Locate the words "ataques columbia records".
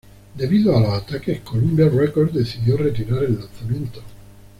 1.03-2.33